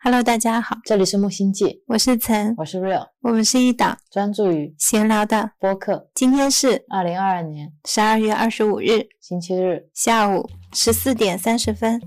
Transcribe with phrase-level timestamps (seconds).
[0.00, 6.08] Hello，大家好，这里是木星记，我是岑，我是 Real，我们是一档专注于闲聊的播客。
[6.14, 12.00] 今天是二零二二年十二月二十五日星期日下午十四点三十分。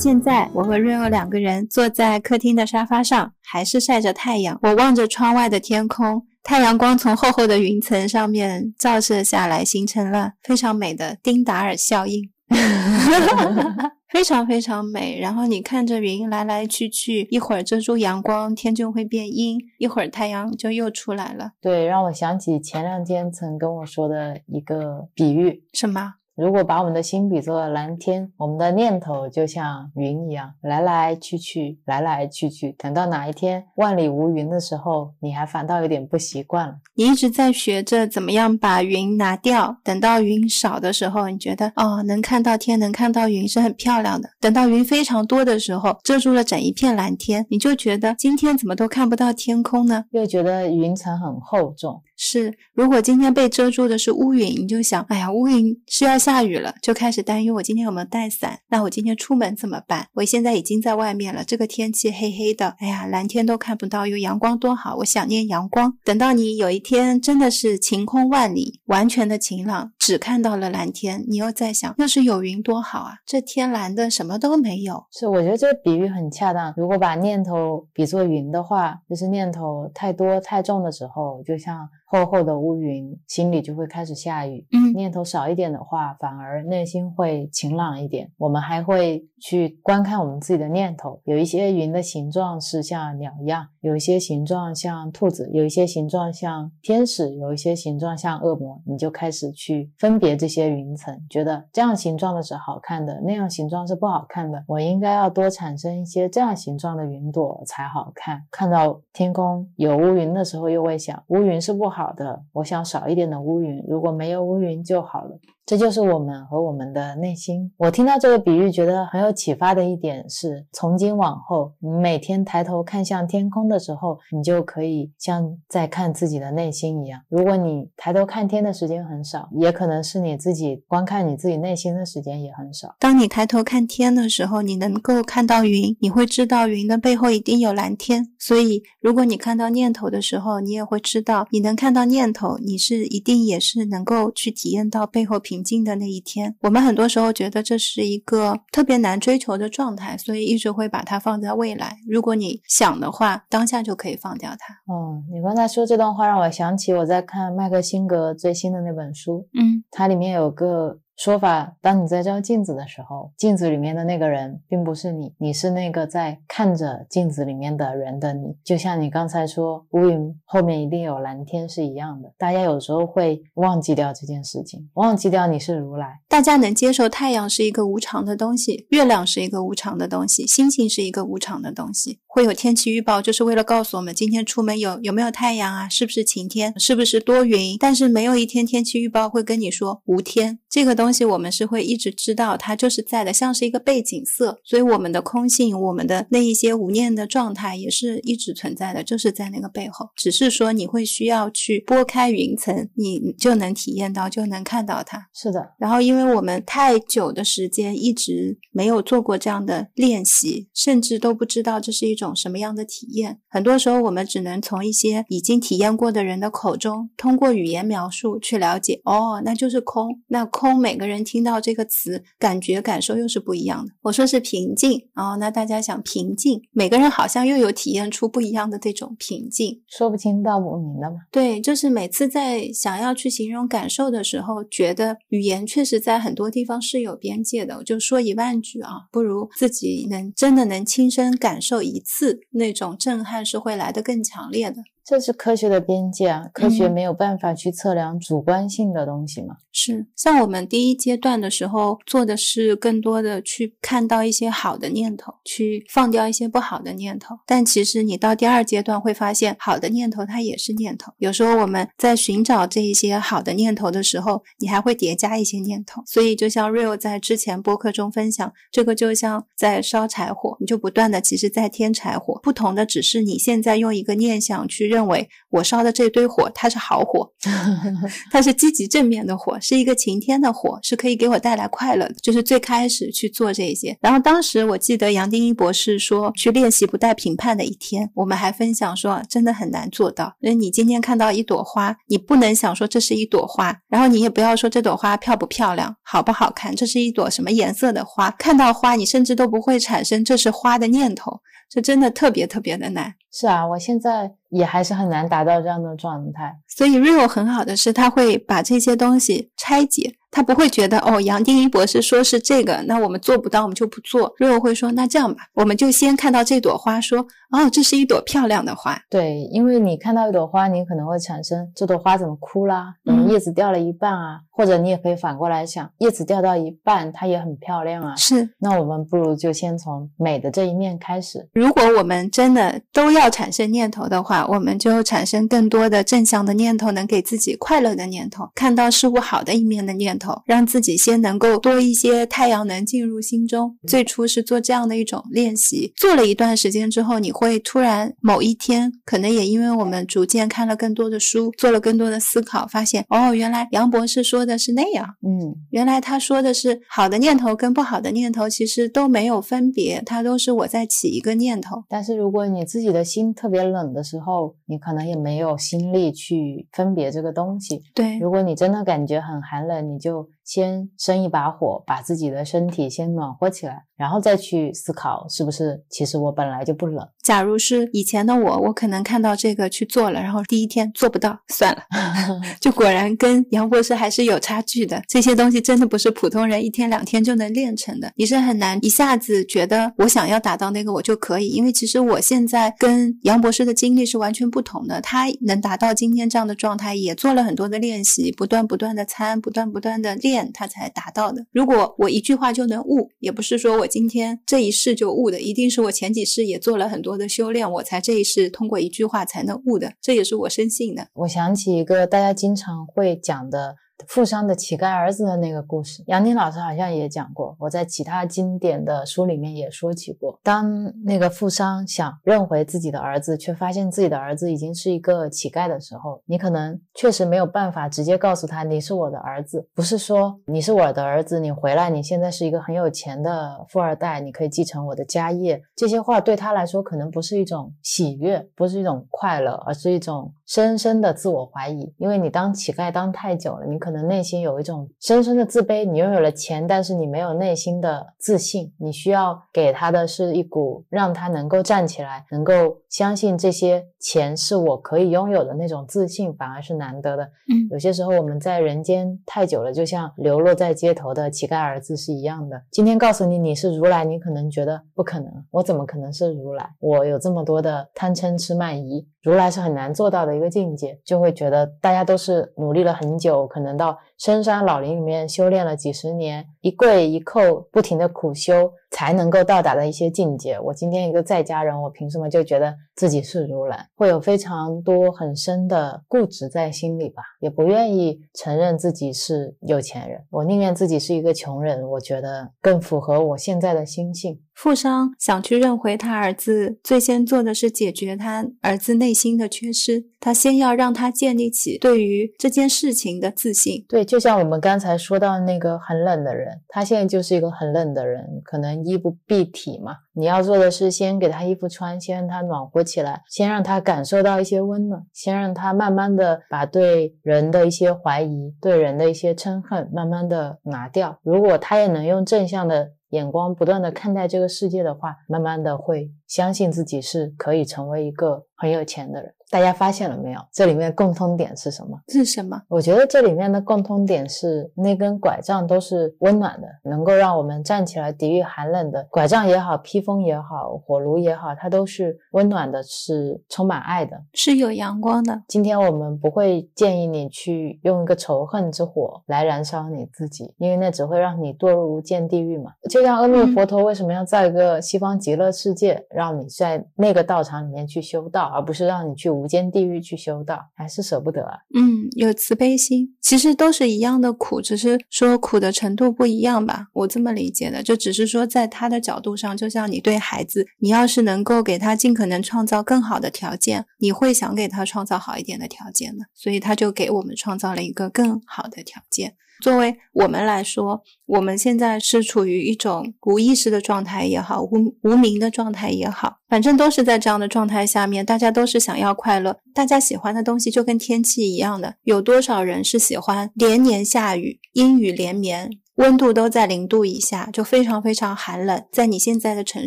[0.00, 4.58] 现在我和瑞欧两个人坐在客厅的沙发上，还是晒着太阳。
[4.62, 12.30] 我望着窗外的天空，太阳光从厚厚的云层上面照射下来，形成了非常美的丁达尔效应，
[14.10, 15.20] 非常非常美。
[15.20, 21.50] 然后你看着云来来去去，一会儿遮住阳光，天就会变阴；一会儿太阳就又出来了。
[21.60, 26.14] 对，让我想起前两天曾跟我说的一个比喻，什么？
[26.36, 32.72] 如果把我们的心比作蓝天，我们的念头就像云一样，来来去去，来来去去。
[32.72, 36.74] 等到哪一天万里无云的时候，你还反倒有点不习惯了。
[36.94, 44.30] 你一直在学着怎么样把云拿掉，等到云少的时候，你觉得哦，能看到天，能看到云是很漂亮的。
[44.40, 50.04] 等到云非常多的时候，遮住了整一片蓝天，你就觉得今天怎么都看不到天空呢？
[50.12, 52.02] 又觉得云层很厚重。
[52.22, 58.58] 是，如果今天被遮住的是乌云，你就想，哎呀，乌云是要下雨了，就开始担忧我今天有没有带伞。
[58.68, 60.06] 那我今天出门怎么办？
[60.12, 65.96] 我现在已经在外面了，这个天气黑黑的，哎呀，蓝天都看不到，有阳光多好，我想念阳光。
[66.04, 73.14] 等到你有一天真的是晴空万里，完全的晴朗，只看到了蓝天，你又在想，要是有云多好啊！
[73.24, 75.02] 这天蓝的什么都没有。
[75.10, 76.74] 是，我觉得这个比喻很恰当。
[76.76, 81.88] 如果把念头比作云的话，就是念头太多太重的时候，就像。
[82.12, 84.66] 厚厚的乌云，心里就会开始下雨。
[84.72, 88.28] 嗯，念头少一点的话，反而内心会晴朗一点。
[88.36, 98.82] 我们还会去观看我们自己的念头，有一些云的形状是像鸟一样，有一些形状像兔子，有一些形状像天使，有一些形状像恶魔。
[98.84, 104.64] 你就开始去分别这些云层，觉得这样形状的是好看的，那样形状是不好看的。
[104.66, 108.42] 我应该要多产生一些这样形状的云朵才好看。
[108.50, 111.99] 看到天空有乌云的时候，又会想乌云是不好。
[112.00, 115.38] 好的，我想少一点的乌云，如果没有乌云就好了。
[115.70, 117.70] 这就是我们和我们的内心。
[117.76, 127.20] 我听到这个比喻，觉得很有启发的一点是，从今往后，你每天抬头看向天空的时候，你就可以像在看自己的内心一样。
[127.28, 132.96] 如果你抬头看天的时间很少，也可能是你自己观看你自己内心的时间也很少。
[132.98, 138.32] 当你抬头看天的时候，你能够看到云，你会知道云的背后一定有蓝天。
[138.40, 145.59] 所以，如果你看到念头的时候，你也会知道，你能看到念头，你是一定也是能够去体验到背后平。
[145.60, 151.98] 平静的那一天，我们很多时候觉得这是一个特别难追求的状态，所以一直会把它放在未来。
[152.08, 154.72] 如果你想的话，当下就可以放掉它。
[154.90, 160.98] 哦，你刚才说这段话让我想起我在看麦克辛格最新的那本书，嗯，它里面有个。
[161.20, 168.56] 说法：当你在照镜子的时候，镜子里面的那个人并不是你，你是那个在看着镜子里面的人的你。
[168.64, 172.32] 就像你刚才说，乌云后面一定有蓝天是一样的。
[172.38, 176.20] 大家有时候会忘记掉这件事情，忘记掉你是如来。
[176.26, 182.18] 大家能接受太阳是一个无常的东西，月亮是一个无常的东西，星星是一个无常的东西。
[182.26, 187.76] 会有天气预报，就是为了告诉我们今天出门有有没有太阳啊，是不是晴天，是不是多云。
[187.78, 190.60] 但是没有一天天气预报会跟你说无天。
[190.70, 194.58] 这个东西我们是会一直知道，它就是在的，像是一个背景色。
[194.64, 200.06] 所以我们的空性，我们的那一些无念的状态，也是一直存在的，就是在那个背后。
[200.16, 205.26] 只是说你会需要去拨开云层，你就能体验到，就能看到它。
[205.34, 205.60] 是的。
[205.78, 213.38] 然后，因为我们太久的时间一直没有做过这样的练习，甚至都不知道这是一种什么样的体验。
[213.48, 219.00] 很多时候，我们只能从一些已经体验过的人的口中，通过语言描述去了解。
[219.04, 220.20] 哦，那就是空。
[220.28, 220.44] 那。
[220.52, 223.92] 空，每个人听到这个词，感觉感受又是不一样的。
[224.02, 231.16] 我说是平静，哦，那大家想平静，每个人好像又有体验出不一样的这种平静，说不清道不明的嘛。
[231.32, 237.78] 对，就是每次在想要去形容感受的时候，觉得语言确实在很多地方是有边界的。
[237.78, 244.82] 我就说一万句啊，不如自己能真的能亲身感受一次，那种震撼是会来的更强烈的。
[245.10, 249.56] 这是科学的边界啊，科学嗯没有办法去测量主观性的东西嘛。
[249.72, 257.34] 是，像我们第一阶段的时候做的是更多的去看到一些好的念头，去放掉一些不好的念头。
[257.44, 261.12] 但其实你到第二阶段会发现，好的念头它也是念头。
[261.18, 266.00] 有时候我们在寻找这一些好的念头的时候，你还会叠加一些念头。
[266.06, 277.30] 所以就像 Real 在之前播客中分享，这个就像在烧柴火，你就不断的其实在添柴火，不同的只是你现在用一个念想去认为我烧的这堆火它是好火，
[278.30, 282.14] 它是积极正面的火，是一个晴天的火，是可以给我带来快乐的。
[282.22, 290.34] 就是最开始去做这些，然后当时我记得杨定一博士说，去练习不带评判的一天，我们还分享说，真的很难做到。
[290.40, 298.30] 因为你今天看到一朵花，你不能想说这是一朵花，然后你也不要说这朵花漂不漂亮，好不好看，这是一朵什么颜色的花。
[298.32, 303.14] 看到花，你甚至都不会产生这是花的念头，这真的特别特别的难。
[303.32, 306.56] 是啊，我现在也还是很难达到这样的状态。
[306.68, 314.34] 所以 Rio 很好的是，他会把这些东西拆解，他不会觉得哦，杨定一博士说是这个，那我们做不到，我们就不做。
[314.36, 319.00] Rio 会说，那这样吧，我们就先看到这朵花，说哦，这是一朵漂亮的花。
[319.08, 328.14] 对，因为你看到一朵花，你可能会产生这朵花怎么枯啦，怎么嗯叶子掉了一半啊，或者你也可以反过来想，叶子掉到一半，它也很漂亮啊。
[328.16, 331.48] 是，那我们不如就先从美的这一面开始。
[331.52, 343.76] 如果我们真的都要产生念头的话，我们就产生更多的正向的念头，能给自己快乐的念头，看到事物好的一面的念头，让自己先能够多一些太阳能进入心中。
[343.86, 355.06] 最初是做这样的一种练习，做了一段时间之后，你会突然某一天，可能也因为我们逐渐看了更多的书，做了更多的思考，发现哦，原来杨博士说的是那样。
[355.26, 361.84] 嗯，原来他说的是好的念头跟不好的念头，其实都没有分别，它都是我在起一个念头。
[361.88, 367.82] 但是如果你自己的心特别冷的时候，你可能也没有心力去分别这个东西。
[367.94, 377.06] 对，如果你真的感觉很寒冷，你就先生一把火，把自己的身体先暖和起来，然后再去思考是不是其实我本来就不冷。
[377.22, 381.80] 假如是以前的我，我可能看到这个去做了，然后第一天做不到，算了，
[382.60, 385.00] 就果然跟杨博士还是有差距的。
[385.06, 391.46] 这些东西真的不是普通人一天两天就能练成的，你是很难一下子觉得我想要达到那个我就可以。
[391.50, 401.44] 因为其实我现在跟杨博士的经历是完全不同的，他能达到今天这样的状态，也做了很多的练习，不断不断的参，不断不断的练，他才达到的。
[401.50, 411.08] 如果我一句话就能悟，也不是说我今天这一世就悟的，一定是我前几世也做了很多的修炼，我才这一世通过一句话才能悟的，这也是我深信的。
[411.14, 413.74] 我想起一个大家经常会讲的
[414.10, 420.36] 富商的乞丐儿子的那个故事，杨宁老师好像也讲过，我在其他经典的书里面也说起过。
[420.42, 435.62] 当那个富商想认回自己的儿子，却发现自己的儿子已经是一个乞丐的时候，你可能确实没有办法直接告诉他你是我的儿子，不是说你是我的儿子，你回来你现在是一个很有钱的富二代，你可以继承我的家业。
[435.76, 441.94] 这些话对他来说可能不是一种喜悦，不是一种快乐，而是一种深深的自我怀疑。
[441.96, 445.84] 因为你当乞丐当太久了，你可能内心有一种深深的自卑。
[445.84, 448.72] 你拥有了钱，但是你没有内心的自信。
[448.78, 457.24] 你需要给他的是一股让他能够站起来，能够相信这些钱是我可以拥有的那种自信，反而是难得的。
[457.24, 462.60] 嗯有些时候我们在人间太久了，就像流落在街头的乞丐儿子是一样的。
[462.70, 466.68] 今天告诉你你是如来，你可能觉得不可能，我怎么可能是如来？
[466.80, 480.60] 我有这么多的贪嗔痴慢疑，如来是很难做到的一个境界，就会觉得大家都是努力了很久，可能到深山老林里面修炼了几十年，一跪一叩，不停的苦修，才能够到达的一些境界。
[480.60, 483.88] 我今天一个在家人，我凭什么就觉得自己是如来？
[483.96, 490.20] 会有非常多很深的固执在心里吧，也不愿意承认自己是有钱人。
[490.28, 494.38] 我宁愿自己是一个穷人，我觉得更符合我现在的心性。
[494.52, 500.10] 富商想去认回他儿子，最先做的是解决他儿子内心的缺失。
[500.20, 503.86] 他先要让他建立起对于这件事情的自信。
[503.88, 509.94] 对，就像我们刚才说到那个很冷的人，他现在就是一个很冷的人，可能衣不蔽体嘛。
[510.14, 521.16] 你要做的是先给他衣服穿，先让他暖和起来，先让他感受到一些温暖，先让他慢慢的把对人的一些怀疑、对人的一些嗔恨慢慢的拿掉。
[521.22, 529.34] 如果他也能用正向的眼光不断的看待这个世界的话，慢慢的会相信自己是可以成为一个很有钱的人。
[529.50, 530.40] 大家发现了没有？
[530.52, 532.00] 这里面共通点是什么？
[532.06, 532.62] 是什么？
[532.68, 545.42] 我觉得这里面的共通点是那根拐杖都是温暖的，能够让我们站起来抵御寒冷的拐杖也好，披风也好，火炉也好，它都是温暖的，是充满爱的，是有阳光的。
[545.48, 552.70] 今天我们不会建议你去用一个仇恨之火来燃烧你自己，因为那只会让你堕入无间地狱嘛。
[552.88, 559.30] 就像阿弥陀佛为什么要造一个西方极乐世界，让你在那个道场里面去修道，而不是让你去。
[559.30, 561.60] 无间地狱去修道，还是舍不得啊？
[561.72, 566.88] 嗯，有慈悲心，其实都是一样的苦，只是说苦的程度不一样吧。
[566.92, 579.36] 我这么理解的，就只是说在他的角度上，就像你对孩子，你要是能够给他尽可能创造更好的条件，你会想给他创造好一点的条件的，所以他就给我们创造了一个更好的条件。
[579.60, 595.70] 作为我们来说，我们现在是处于一种无意识的状态也好，无无名的状态也好，反正都是在这样的状态下面，大家都是想要快乐，大家喜欢的东西就跟天气一样的，有多少人是喜欢连年下雨，阴雨连绵？
[595.96, 598.82] 温度都在零度以下，就非常非常寒冷。
[598.90, 599.86] 在你现在的城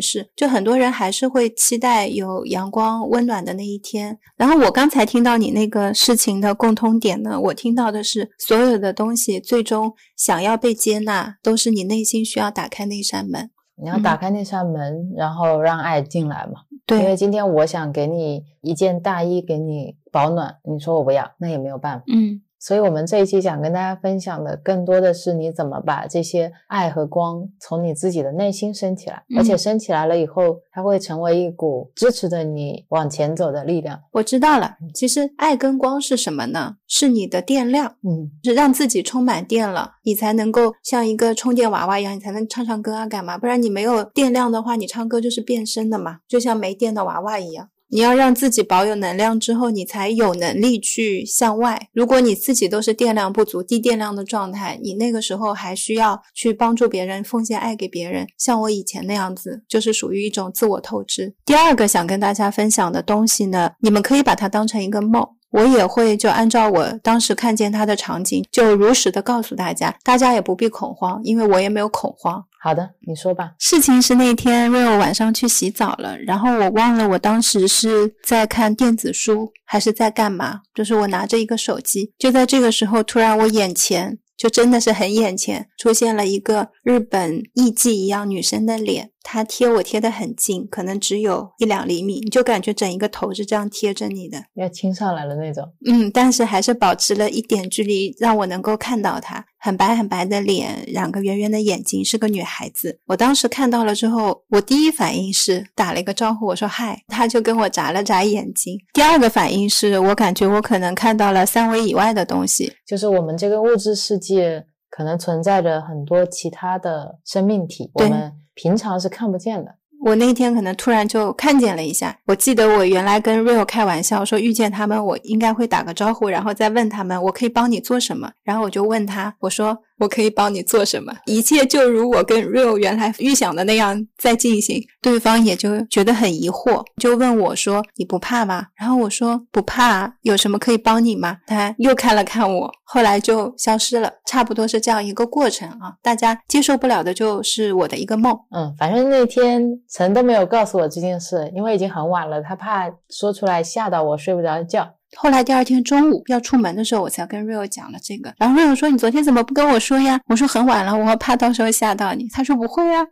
[0.00, 4.16] 市，就很多人还是会期待有阳光温暖的那一天。
[4.36, 13.50] 然后我刚才听到你那个事情的共通点呢，我听到的是所有的东西最终想要被接纳，都是你内心需要打开那扇门。
[13.76, 16.60] 你要打开那扇门，然后让爱进来嘛。
[16.86, 22.04] 对，因为今天我想给你一件大衣，给你保暖，你说我不要，那也没有办法。
[22.08, 22.40] 嗯。
[22.66, 34.00] 所以，我们这一期想跟大家分享的，更多的是你怎么把这些爱和光从你自己的内心升起来，而且升起来了以后，它会成为一股支持着你往前走的力量。
[34.12, 36.76] 我知道了，其实爱跟光是什么呢？
[36.86, 43.36] 是你的电量，嗯，是让自己充满电了，你才能够像一个充电娃娃一样，你才能唱唱歌啊，干嘛？
[43.36, 47.68] 不然你没有电量的话，你唱歌就是变声的嘛，就像没电的娃娃一样。
[47.94, 51.80] 你要让自己保有能量之后，你才有能力去向外。
[51.92, 58.26] 如果你自己都是电量不足、低电量的状态，你那个时候还需要去帮助别人、奉献爱给别人。
[58.36, 61.36] 像我以前那样子，就是属于一种自我透支。
[61.44, 65.24] 第二个想跟大家分享的东西呢，你们可以把它当成一个梦。
[65.54, 72.44] 我也会就按照我当时看见他的场景，就如实的告诉大家，大家也不必恐慌，因为我也没有恐慌。
[72.60, 73.52] 好的，你说吧。
[73.60, 89.10] 事情是那天瑞欧晚上去洗澡了，然后我忘了我当时是在看电子书还是在干嘛，就是我拿着一个手机，就在这个时候，突然我眼前就真的是很眼前出现了一个日本艺妓一样女生的脸。
[89.24, 95.64] 他贴我贴的很近，可能只有一两厘米，你就感觉整一个头是这样贴着你的，要亲上来了那种。
[95.86, 103.00] 嗯，但是还是保持了一点距离，让我能够看到他很白很白的脸，两个圆圆的眼睛，是个女孩子。
[103.06, 108.78] 我当时看到了之后，我第一反应是打了一个招呼，我说嗨，他就跟我眨了眨眼睛。
[108.92, 118.32] 第二个反应是我感觉我可能看到了三维以外的东西，就是我们这个物质世界可能存在着很多其他的生命体，我们。
[118.54, 119.74] 平常是看不见的。
[120.06, 122.16] 我那天可能突然就看见了一下。
[122.26, 128.30] 我记得我原来跟 Rio 开玩笑说，遇见他们我应该会打个招呼，然后再问他们我可以帮你做什么。
[128.44, 129.76] 然后我就问他，我说。
[129.98, 131.12] 我可以帮你做什么？
[131.26, 134.82] 一切就如我跟 Real 原来预想的那样在进行。
[135.00, 144.10] 对方也就觉得很疑惑，就问我说：“你不怕吗？”然后我说：“不怕，有什么可以帮你吗？”他又看了看我，后来就消失了。
[144.24, 145.92] 差不多是这样一个过程啊。
[146.02, 148.34] 大家接受不了的就是我的一个梦。
[148.50, 154.94] 嗯，反正那天陈都没有告诉我这件事，因为已经很晚了，他怕说出来吓到我睡不着觉。
[155.16, 158.32] 后来第二天中午要出门的时候，我才跟 Rio 讲了这个。
[158.38, 163.04] 然后 Rio 说：“你昨天怎么不跟我说呀？”我说：“很晚了，我怕到时候吓到你。”他说：“不会啊，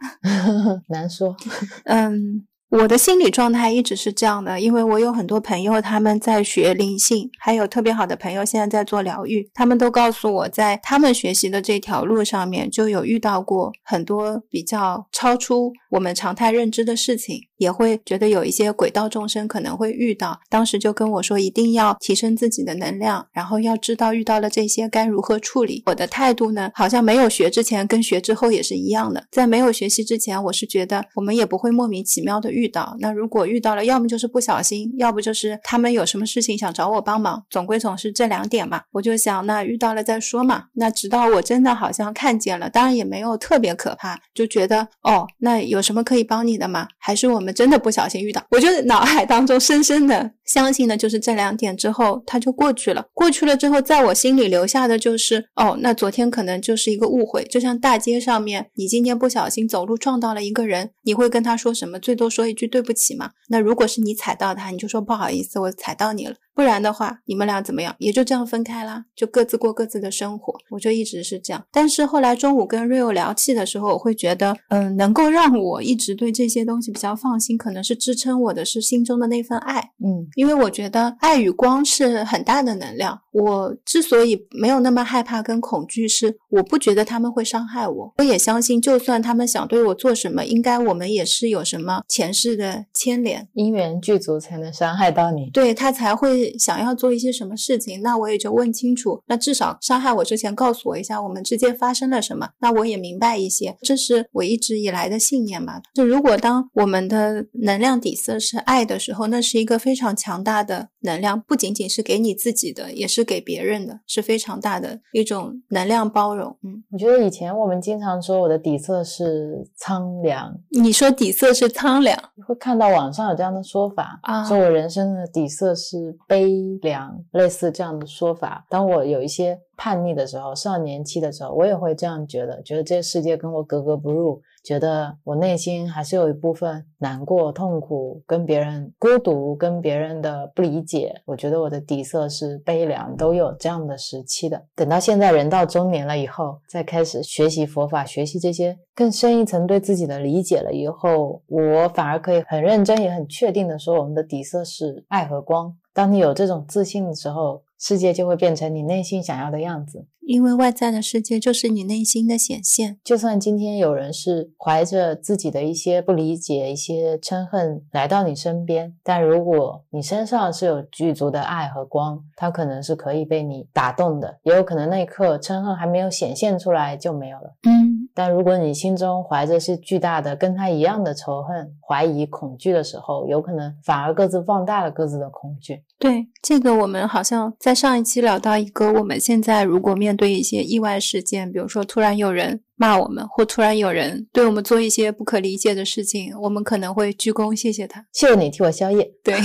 [0.89, 1.37] 难说。”
[1.85, 2.47] 嗯。
[2.73, 20.41] 我的心理状态一直是这样的，因为我有很多朋友他们在学灵性，还有特别好的朋友现在在做疗愈，他们都告诉我在他们学习的这条路上面就有遇到过很多比较超出我们常态认知的事情，也会觉得有一些轨道众生可能会遇到。
[20.49, 25.83] 当时就跟我说一定要提升自己的能量，然后要知道遇到了这些该如何处理。
[25.85, 29.23] 我的态度呢，好像没有学之前跟学之后也是一样的。
[29.31, 32.62] 在没有学习之前，我是觉得我们也不会莫名其妙的遇。
[32.63, 38.83] 遇到那如果遇到了，要么就是不小心，要不就是他们有什么事情想找我帮忙，总归总是这两点嘛。
[38.93, 40.67] 我就想，那遇到了再说嘛。
[40.75, 46.87] 那直到我真的好像看见了，当然也没有特别可怕，就觉得哦，那有什么可以帮你的吗？
[46.99, 48.41] 还是我们真的不小心遇到？
[48.51, 53.07] 我就脑海当中深深的相信的就是这两点之后，它就过去了。
[53.15, 57.45] 过去了之后，在我心里留下的就是，哦，那昨天可能就是一个误会。
[57.45, 61.99] 就像大街上面，你今天不小心走路撞到了一个人，你会跟他说什么？
[61.99, 63.31] 最多说一句对不起嘛。
[63.49, 66.35] 那如果是你踩到他，你就说不好意思，我踩到你了。
[66.55, 67.95] 不然的话，你们俩怎么样？
[67.99, 70.55] 也就这样分开啦，就各自过各自的生活。
[70.71, 71.65] 我就一直是这样。
[71.73, 79.81] 但是后来中午跟 Rio 聊起的时候，我会觉得，嗯，能够让我一直对这些东西比较放心，可能是支撑我的是心中的那份爱。
[80.05, 83.19] 嗯，因为我觉得爱与光是很大的能量。
[83.33, 88.13] 我之所以没有那么害怕跟恐惧，是我不觉得他们会伤害我。
[88.19, 95.49] 我也相信，就算他们想对我做什么，应该我们也是有什么前世的牵连，因缘具足才能伤害到你。
[95.51, 96.53] 对他才会。
[96.59, 99.21] 想要做一些什么事情，那我也就问清楚。
[99.27, 103.77] 那至少伤害我之前告诉我一下，我们之间发生了什么，那我也明白一些。
[103.83, 105.81] 这是我一直以来的信念嘛。
[105.95, 116.57] 就如果当我们的能量底色是爱的时候，那是一个非常强大的能量，不仅仅是给你自己的，也是给别人的，是非常大的一种能量包容。
[116.63, 126.17] 嗯，我觉得以前我们经常说我的底色是苍凉，你说底色是苍凉，会看到网上有这样的说法啊，说我人生的底色是。
[126.33, 128.65] 悲凉，类似这样的说法。
[128.71, 134.41] 当我有一些叛逆的时候，少年期的时候，我也会这样觉得，觉得这个世界跟我格格不入。
[134.65, 141.13] 觉得我内心还是有一部分难过、痛苦，跟别人孤独，跟别人的不理解。
[141.27, 144.65] 我觉得我的底色是悲凉，都有这样的时期的。
[144.75, 155.77] 等到现在人到中年了以后，再开始学习佛法，学习这些更深一层对自己的理解了以后，我反而可以很认真也很确定的说，我们的底色是爱和光。
[155.93, 157.63] 当你有这种自信的时候。
[157.85, 163.01] 世界就会变成你内心想要的样子，因为外在的世界就是你内心的显现。
[163.03, 177.57] 就算今天有人是怀着自己的一些不理解、一些嗔恨来到你身边，但如果你身上是有具足的爱和光，他可能是可以被你打动的，也有可能那一刻嗔恨还没有显现出来就没有了。
[177.65, 185.83] 嗯，但如果你心中怀着是巨大的跟他一样的仇恨、怀疑、恐惧的时候，有可能反而各自放大了各自的恐惧。
[185.99, 187.75] 对，这个我们好像在。
[187.83, 192.61] 上一期聊到一个，我们现在如果面对一些意外事件，比如说突然有人。
[192.83, 199.09] 骂我们，或突然有人对我们做一些不可理解的事情，我们可能会鞠躬谢谢他，谢谢你替我宵夜。
[199.23, 199.39] 对，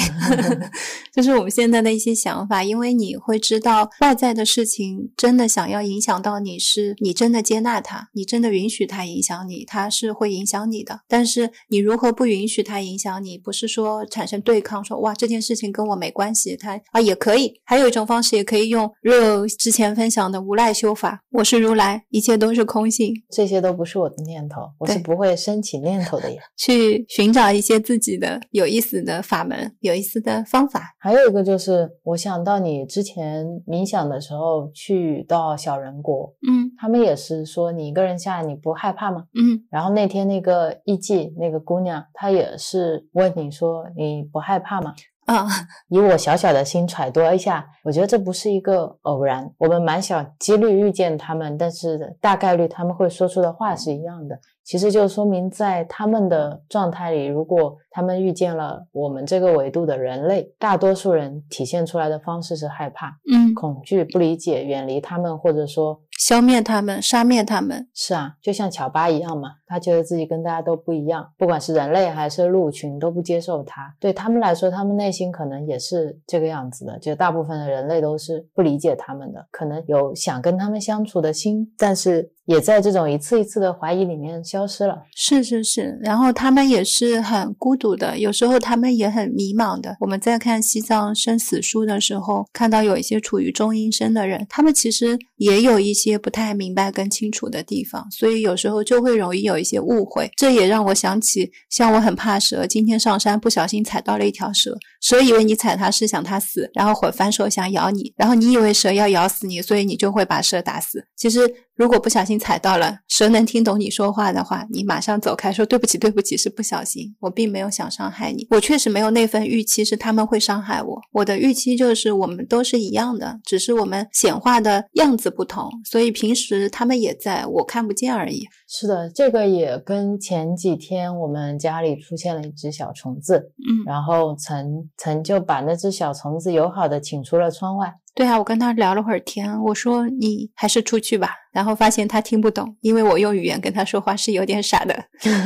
[1.14, 11.02] 这是我们现在的一些想法，因为你会知道外在的事情真的想要影响到你，是你真的接纳他，你真的允许他影响你，他是会影响你的。
[11.08, 13.38] 但是你如何不允许他影响你？
[13.38, 17.54] 不是说产生对抗，说哇这件事情跟我没关系，他啊也可以。
[17.64, 23.14] 还有一种方式，也可以用 Real 之前分享的无赖修法，我是如来，一切都是空性。
[23.30, 26.42] 这些都不是我的念头，我是不会升起念头的呀。
[26.56, 30.96] 去寻找一些自己的有意思的法门，有意思的方法。
[30.98, 39.26] 还有一个就是，我想到你之前冥想的时候去到小人国，嗯，他们也是说你一个人下来你不害怕吗？
[39.34, 44.94] 嗯，然后那天那个艺妓那个姑娘，她也是问你说你不害怕吗？
[45.28, 45.46] 啊，
[45.90, 49.54] 以我小小的心揣度一下，我觉得这不是一个偶然。
[49.58, 54.40] 我们蛮小几率遇见他们，但是大概率他们会说出的话是一样的。
[54.68, 66.02] 其实就说明在他们的状态里，如果他们遇见了我们这个维度的人类，大多数人体现出来的方式是害怕、嗯，恐惧、不理解、远离他们，或者说。
[66.20, 73.96] 消灭他们，杀灭他们，是啊，就像乔巴一样嘛，他觉得自己跟大家都不一样，不管是人类还是鹿群都不接受他。
[74.02, 82.34] 对他们来说，他们内心可能也是这个样子的，就大部分的人类都是不理解他们的，可能有想跟他们相处的心，但是。
[82.48, 85.04] 也在这种一次一次的怀疑里面消失了。
[85.16, 89.96] 是是是，然后他们也是很孤独的，有时候他们也很迷茫的。
[90.00, 100.32] 我们在看西藏生死书的时候，看到有一些处于中阴身的人，他们其实也有一些不太明白跟清楚的地方，所以有时候就会容易有一些误会。
[100.38, 111.06] 这也让我想起，像我很怕蛇，今天上山不小心踩到了一条蛇，蛇以为你踩它是想它死，然后会反手想咬你，然后你以为蛇要咬死你，所以你就会把蛇打死。
[111.18, 111.54] 其实。
[111.78, 128.46] 如果不小心踩到了，蛇能听懂你说话的话，你马上走开，说对不起，对不起，是不小心，我并没有想伤害你，我确实没有那份预期是他们会伤害我，我的预期就是我们都是一样的，只是我们显化的样子不同，所以平时他们也在我看不见而已。
[128.68, 137.94] 是的，这个也跟前几天我们家里出现了一只小虫子，嗯，然后曾曾就把那只小虫子友好的请出了窗外。
[138.18, 141.30] 对啊，我跟他聊了会儿天，我说你还是出去吧。
[141.52, 144.96] 然后发现他听不懂，因为我用语言跟他说话是有点傻的，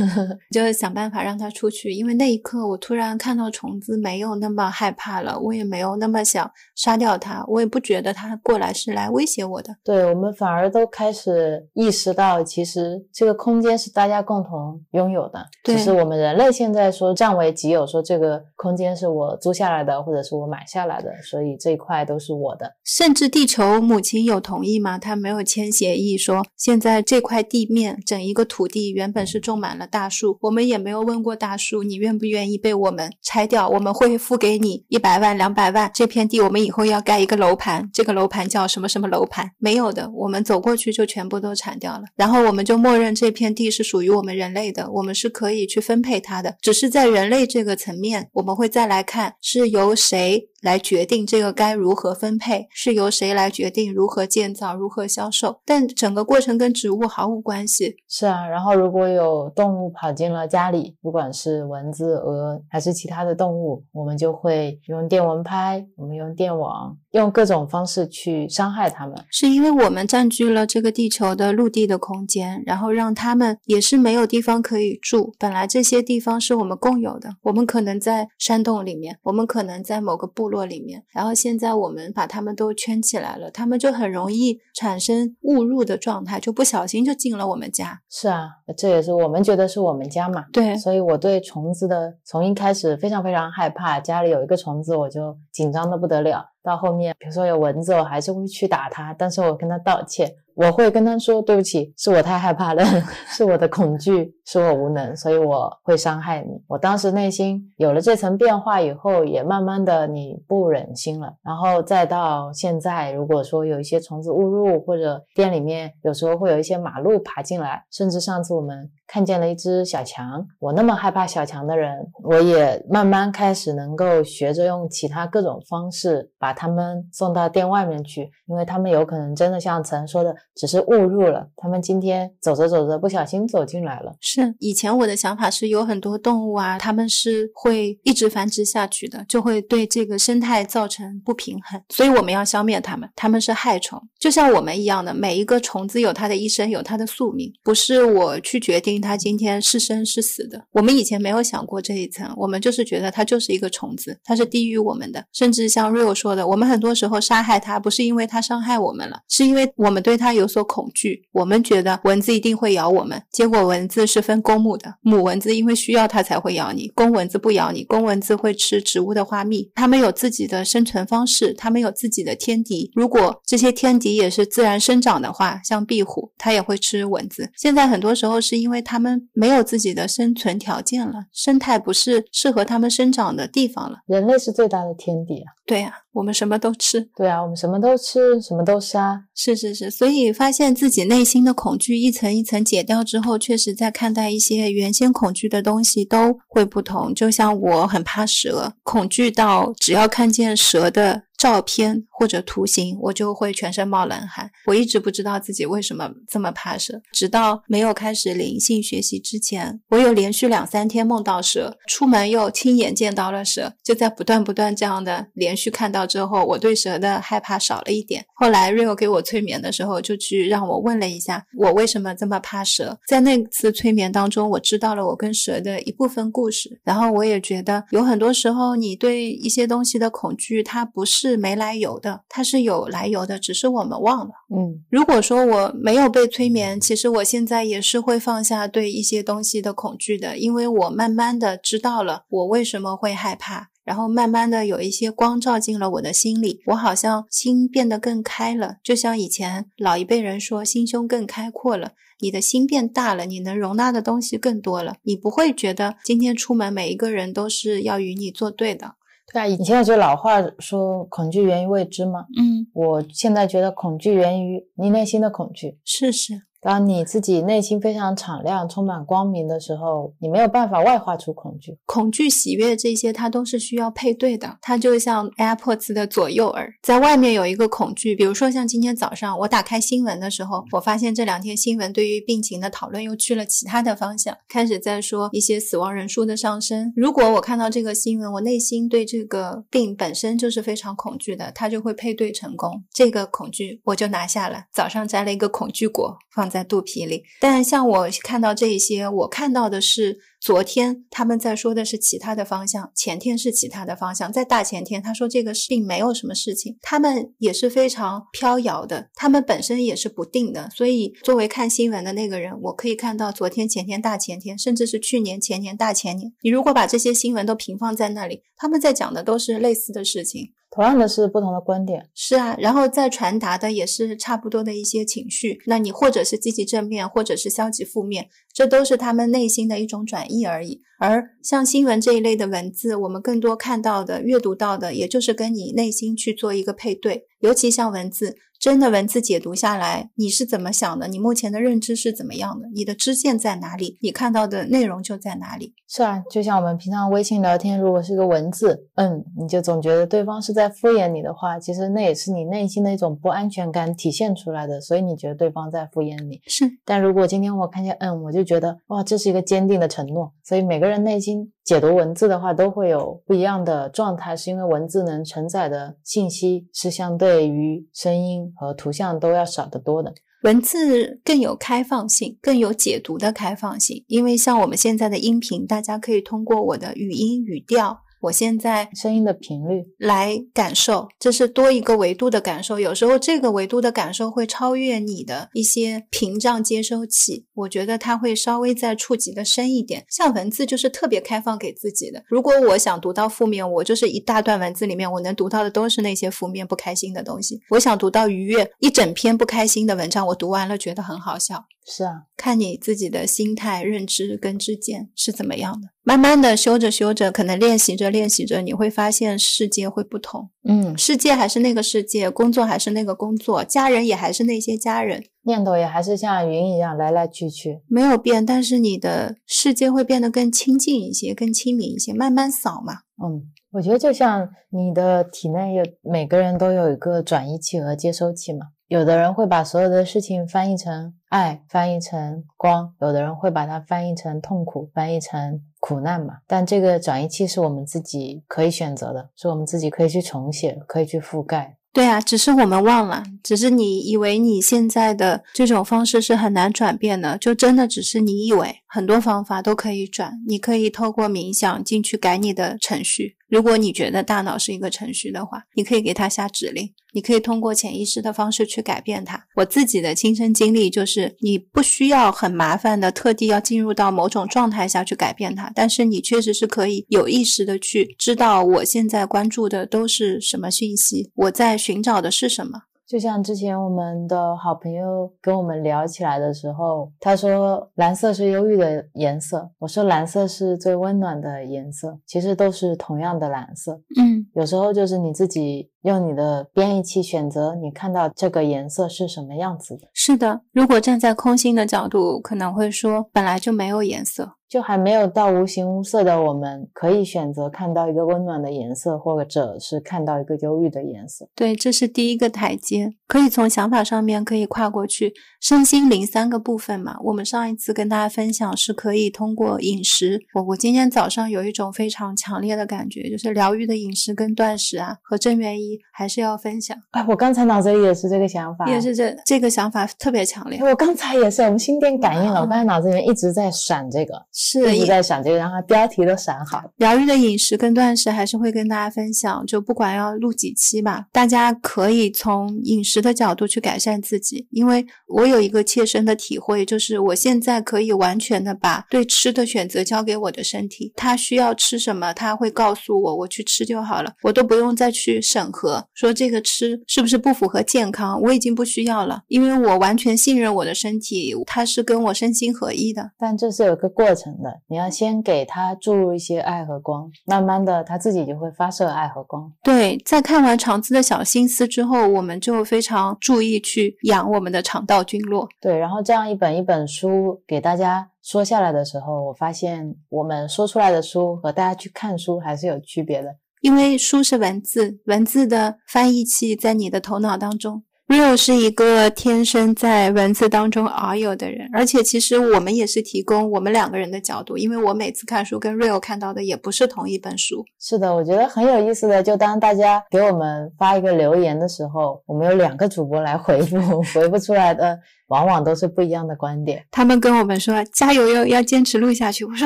[0.52, 1.90] 就想办法让他出去。
[1.94, 9.74] 因为那一刻我突然看到虫子，没有那么害怕了，我也没有那么想杀掉它，我也不觉得它过来是来威胁我的。
[9.86, 22.61] 对我们反而都开始意识到，其实这个空间是大家共同拥有的，只是我们人类现在说占为己有，说这个空间是我租下来的，或者是我买下来的，所以这一块都是我的。
[22.84, 24.98] 甚至地球母亲有同意吗？
[24.98, 26.18] 他没有签协议。
[26.18, 33.68] 说，现在这块地面，整一个土地原本是种满了大树，我们也没有问过大树，你愿不愿意被我们拆掉？
[33.70, 35.90] 我们会付给你一百万、两百万。
[35.94, 39.52] 这片地我们以后要盖一个楼盘，这个楼盘叫什么什么楼盘？
[39.58, 42.04] 没有的，我们走过去就全部都铲掉了。
[42.16, 46.56] 然后我们就默认这片地是属于我们人类的，我们是可以去分配它的。
[46.62, 50.50] 只是在人类这个层面，我们会再来看是由谁。
[50.62, 55.60] 来决定这个该如何分配，是由谁来决定如何建造、如何销售？
[55.66, 57.96] 但整个过程跟植物毫无关系。
[58.08, 66.98] 是啊，然后如果有动物跑进了家里，不管是蚊子、蛾还是其他的动物，我们就会用电蚊拍，我们用电网。
[67.12, 75.34] 用各种方式去伤害他们，是因为我们占据了这个地球的陆地的空间，然后让他们也是没有地方可以住。
[75.38, 88.00] 本来这些地方是我们共有的，我们可能在山洞里面，我们可能在某个部落里面，然后现在我们把他们都圈起来了，他们就很容易产生误入的状态，就不小心就进了我们家。
[88.10, 88.48] 是啊，
[88.78, 90.46] 这也是我们觉得是我们家嘛。
[90.54, 96.46] 对，所以我对虫子的从一开始非常非常害怕，家里有一个虫子我就紧张的不得了。
[96.64, 100.32] 到后面，比如说有蚊子，我还是会去打它，但是我跟他道歉。
[100.62, 102.84] 我会跟他说对不起，是我太害怕了，
[103.36, 106.50] 是我的恐惧，是我无能，所以我会伤害你。
[106.68, 111.34] 我当时内心有了这层变化以后，也慢慢的你不忍心了。
[111.44, 130.36] 然后再到现在，如果说有一些虫子误入，或者店里面有时候会有一些马路爬进来，甚至上次我们看见了一只小强，我那么害怕小强的人，我也慢慢开始能够学着用其他各种方式把他们送到店外面去，因为他们有可能真的像曾说的。
[130.56, 134.14] 只是误入了，他们今天走着走着不小心走进来了。
[134.20, 143.10] 是以前我的想法是有很多动物啊，他们是会一直繁殖下去的，就会对这个生态造成不平衡，所以我们要消灭它们。
[143.16, 150.62] 它们是害虫，就像我们一样的，每一个虫子有它的一生，有它的宿命，不是我去决定它今天是生是死的。
[150.72, 155.24] 我们以前没有想过这一层，我们就是觉得它就是一个虫子，它是低于我们的。
[155.32, 160.41] 甚至像 Rio 说的，我们很多时候杀害它，不是因为它伤害我们了，是因为我们对它有。
[160.42, 172.92] 有所恐惧，我们觉得蚊子一定会咬我们，结果蚊子是分公母的，母蚊子因为需要它才会咬你，公蚊子不咬你，公蚊子会吃植物的花蜜，它们有自己的生存方式，它们有自己的天敌。
[172.94, 177.50] 如果这些天敌也是自然生长的话，像壁虎，它也会吃蚊子。
[177.56, 184.00] 现在很多时候是因为它们没有自己的生存条件了，生态不是适合它们生长的地方了。
[184.08, 185.54] 人类是最大的天敌啊！
[185.66, 187.02] 对呀，我们什么都吃。
[187.16, 189.24] 对啊，我们什么都吃，什么都杀。
[189.34, 197.14] 是是是，所以发现自己内心的恐惧一层一层解掉之后，确实在看待一些原先恐惧的东西都会不同。
[197.16, 201.24] 就像我很怕蛇，恐惧到只要看见蛇的。
[201.42, 204.52] 照片或者图形，我就会全身冒冷汗。
[204.68, 213.74] 我一直不知道自己为什么这么怕蛇，直到没有开始灵性学习之前，我有连续两三天梦到蛇，出门又亲眼见到了蛇。
[213.84, 218.24] 就在不断不断这样的连续看到之后，我对蛇的害怕少了一点。
[218.36, 223.00] 后来 Rio 给我催眠的时候，就去让我问了一下我为什么这么怕蛇。
[223.08, 226.80] 在那次催眠当中，我知道了我跟蛇的一部分故事。
[226.84, 231.31] 然后我也觉得有很多时候，你对一些东西的恐惧，它不是。
[231.32, 234.32] 是没来由的，它是有来由的，只是我们忘了。
[234.54, 258.96] 嗯，如果说我没有被催眠，其实我现在也是会放下对一些东西的恐惧的，因为我慢慢的知道了我为什么会害怕，然后慢慢的有一些光照进了我的心里，我好像心变得更开了，就像以前老一辈人说，心胸更开阔了，你的心变大了，你能容纳的东西更多了，你不会觉得今天出门每一个人都是要与你作对的。
[259.32, 262.26] 对啊，以前有句老话说“恐惧源于未知”嘛。
[262.38, 265.80] 嗯，我现在觉得恐惧源于你内心的恐惧。
[265.86, 271.76] 是是，当你自己内心非常敞亮、充满光明的时候，你没有办法外化出恐惧。
[271.88, 274.58] 恐惧、喜悦这些，它都是需要配对的。
[274.62, 286.94] 它就像 AirPods 的左右耳，在外面有一个恐惧，比如说像今天早上我打开新闻的时候，我发现这两天新闻对于病情的讨论又去了其他的方向，开始在说一些死亡人数的上升。
[286.96, 292.84] 如果我看到这个新闻，我内心对这个病本身就是非常恐惧的，它就会配对成功。
[292.94, 297.24] 这个恐惧我就拿下了，早上摘了一个恐惧果放在肚皮里。
[297.40, 300.20] 但像我看到这些，我看到的是。
[300.42, 310.68] 昨天他们在说的是其他的方向，前天是其他的方向，在大前天他说这个并没有什么事情，他们也是非常飘摇的，他们本身也是不定的。
[310.76, 316.34] 所以作为看新闻的那个人，我可以看到昨天、前天、大前天，甚至是去年、前年、大前年。
[316.42, 320.54] 你如果把这些新闻都平放在那里，他们在讲的都是类似的事情。
[320.74, 325.60] 同样的是不同的观点，是啊，然后再传达的也是差不多的一些情绪。
[325.68, 330.82] 那你或者是积极正面，或者是消极负面，这都是他们内心的一种转移而已。
[331.02, 337.24] 而像新闻这一类的文字，我们更多看到的、阅读到的，也就是跟你内心去做一个配对。
[337.40, 338.38] 尤其像文字。
[338.62, 341.08] 真的文字解读下来，你是怎么想的？
[341.08, 342.68] 你目前的认知是怎么样的？
[342.76, 343.98] 你的支线在哪里？
[344.04, 345.74] 你看到的内容就在哪里？
[345.88, 356.40] 是啊，就像我们平常微信聊天，如果是个文字，嗯，你就总觉得对方是在敷衍你的话，其实那也是你内心的一种不安全感体现出来的，所以你觉得对方在敷衍你。
[356.46, 360.32] 是，但如果今天我看见嗯，我就觉得哇，这是一个坚定的承诺。
[360.44, 361.52] 所以每个人人内心。
[361.64, 370.14] 解读文字的话，都会有不一样的状态，是因为文字能承载的信息是相对于声音和图像都要少得多的。
[370.44, 378.02] 文字更有开放性，更有解读的开放性，因为像我们现在的音频，大家可以通过我的语音语调。
[378.22, 382.80] 我现在声音的频率来感受，这是多一个维度的感受。
[382.80, 390.06] 有时候这个维度的感受会超越你的一些屏障接收器，我觉得它会稍微再触及的深一点。
[390.08, 392.24] 像文字就是特别开放给自己的。
[392.28, 397.60] 如果我想读到负面，我就是一大段文字里面我能读到的都是那些负面不开心的东西。
[397.72, 401.66] 我想读到愉悦，一整篇不开心的文章，我读完了觉得很好笑。
[401.84, 405.88] 是啊，看你自己的心态、认知跟知见是怎么样的。
[406.04, 410.50] 慢慢的修着修着，可能练习着练习着，你会发现世界会不同。
[410.68, 418.44] 嗯，世界还是那个世界，工作还是那个工作，家人也还是那些家人，念头也还是像云一样来来去去，没有变。
[418.44, 422.94] 但是你的世界会变得更亲近一些，更亲民一些，慢慢扫嘛。
[423.24, 428.68] 嗯，我觉得就像你的体内有每个人都有一个转移器和接收器嘛。
[428.92, 436.40] 有的人会把所有的事情翻译成爱，翻译成光；有的人会把它翻译成痛苦，翻译成苦难嘛。
[436.46, 441.78] 但这个转移器是我们自己可以选择的，是我们自己可以去重写，可以去覆盖。
[441.94, 453.38] 对啊，只是我们忘了，只是你以为你现在的这种方式是很难转变的，就真的只是你以为，很多方法都可以转，你可以透过冥想进去改你的程序。
[453.48, 459.42] 如果你觉得大脑是一个程序的话，你可以给它下指令，你可以通过潜意识的方式去改变它。
[459.56, 472.82] 我自己的亲身经历就是，你不需要很麻烦的特地要进入到某种状态下去改变它，但是你确实是可以有意识的去知道我现在关注的都是什么讯息，我在寻找的是什么。
[473.12, 484.00] 就像之前我们的好朋友跟我们聊起来的时候，他说蓝色是忧郁的颜色，我说蓝色是最温暖的颜色，其实都是同样的蓝色。
[484.18, 490.08] 嗯，有时候就是你自己用你的编译器选择，你看到这个颜色是什么样子的。
[490.14, 494.54] 是的，如果站在空心的角度，可能会说本来就没有颜色。
[494.72, 501.46] 就还没有到无形无色的，我们可以选择看到一个温暖的颜色，或者是看到一个忧郁的颜色。
[501.54, 505.34] 对，这是第一个台阶，可以从想法上面可以跨过去。
[505.60, 510.40] 身心灵三个部分嘛，我们上一次跟大家分享是可以通过饮食。
[510.56, 516.98] 我我今天早上有一种非常强烈的感觉，就是疗愈的饮食跟断食啊，和正元一还是要分享。
[517.12, 520.80] 哎，我刚才脑子里也是这个想法，也是这这个想法特别强烈。
[520.82, 522.62] 我刚才也是，我们心电感应了。
[522.62, 524.34] 我刚才脑子里面一直在闪这个。
[524.64, 526.84] 是一直在想这个，然后标题都想好。
[526.98, 534.68] 疗愈的饮食跟断食还是会跟大家分享，就不管要录几期吧，大家可以从饮食的角度去改善自己。
[534.70, 553.32] 因为我有一个切身的体会，就是我现在可以完全的把对吃的选择交给我的身体，它需要吃什么，它会告诉我，我去吃就好了，我都不用再去审核，说这个吃是不是不符合健康，我已经不需要了，因为我完全信任我的身体，它是跟我身心合一的。
[553.40, 554.51] 但这是有个过程。
[554.88, 559.72] 你要先给它注入一些爱和光，慢慢的它自己就会发射爱和光。
[559.84, 565.68] 对，在看完肠子的小心思之后，我们就非常注意去养我们的肠道菌落。
[565.80, 573.56] 对，然后这样一本一本书给大家说下来的时候，我发现我们说出来的书和大家去看书还是有区别的。
[573.82, 578.04] 因为书是文字，文字的翻译器在你的头脑当中。
[578.32, 587.84] Rio 是一个天生在文字当中遨游的人，而且其实我们也是提供我们两个人的角度，因为我每次看书跟 Rio 看到的也不是同一本书。
[588.00, 595.20] 是的，我觉得很有意思的，就当大家给我们发一个留言的时候，我们有两个主播来回复， 回不出来的。
[595.52, 597.06] 往往都是不一样的观点。
[597.12, 599.66] 他们跟我们说加油，要要坚持录下去。
[599.66, 599.86] 我说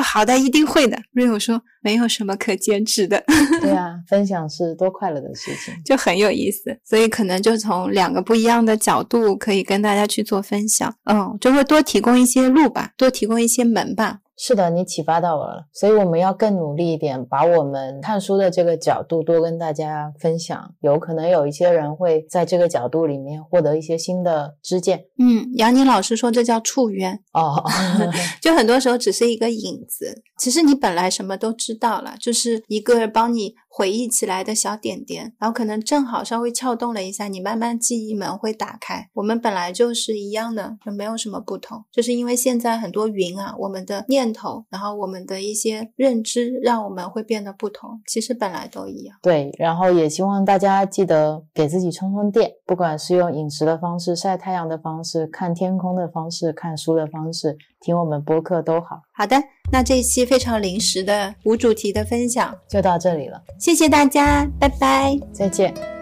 [0.00, 0.96] 好的，一定会的。
[1.12, 3.22] Rio 说没有什么可坚持的。
[3.60, 6.78] 对啊， 分享是多快乐的事情，就很有意思。
[6.84, 10.94] 所以可能就从两个不一样的角度，可以跟大家去做分享。
[11.04, 14.20] 嗯，就会多提供一些路吧，多提供一些门吧。
[14.36, 20.74] 是的，你启发到我了，所以我们要更努力一点，把我们看书的这个角度多跟大家分享。
[20.80, 25.04] 有可能有一些人会在这个角度里面获得一些新的知见。
[25.18, 27.64] 嗯，杨宁老师说这叫触缘哦，
[28.42, 33.54] 就很多时候只是一个影子，其实你本来什么都知道了，就是一个帮你。
[33.76, 39.10] 回忆起来的小点点，然后可能正好稍微撬动了一下，你慢慢记忆门会打开。
[39.12, 48.00] 我们本来就是一样的，就没有什么不同，就是因为现在很多云啊，我们的念头，然后我们的一些认知，让我们会变得不同。
[48.06, 49.14] 其实本来都一样。
[49.20, 59.02] 对，然后也希望大家记得给自己充充电，不管是用饮食的方式、晒太阳的方式、看天空的方式、看书的方式、听我们播客都好。
[59.12, 59.36] 好的。
[59.72, 65.95] 那这一期非常临时的无主题的分享就到这里了，谢谢大家，拜拜，再见。